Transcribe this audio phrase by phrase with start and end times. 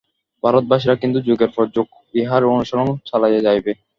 [0.43, 1.87] ভারতবাসীরা কিন্তু যুগের পর যুগ
[2.13, 3.71] ইহার অনুশীলন চালাইয়া যাইবে।